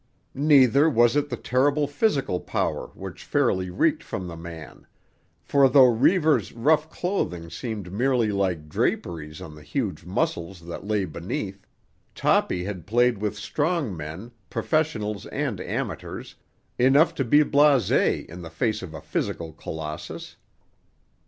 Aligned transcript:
Neither 0.33 0.89
was 0.89 1.15
it 1.15 1.29
the 1.29 1.37
terrible 1.37 1.85
physical 1.85 2.39
power 2.39 2.87
which 2.95 3.23
fairly 3.23 3.69
reeked 3.69 4.01
from 4.01 4.25
the 4.27 4.35
man; 4.35 4.87
for 5.43 5.69
though 5.69 5.85
Reivers' 5.93 6.53
rough 6.53 6.89
clothing 6.89 7.51
seemed 7.51 7.93
merely 7.93 8.31
light 8.31 8.67
draperies 8.67 9.43
on 9.43 9.53
the 9.53 9.61
huge 9.61 10.03
muscles 10.03 10.61
that 10.61 10.87
lay 10.87 11.05
beneath, 11.05 11.67
Toppy 12.15 12.63
had 12.63 12.87
played 12.87 13.19
with 13.19 13.37
strong 13.37 13.95
men, 13.95 14.31
professionals 14.49 15.27
and 15.27 15.61
amateurs, 15.61 16.33
enough 16.79 17.13
to 17.13 17.23
be 17.23 17.43
blasé 17.43 18.25
in 18.25 18.41
the 18.41 18.49
face 18.49 18.81
of 18.81 18.95
a 18.95 19.01
physical 19.01 19.53
Colossus. 19.53 20.35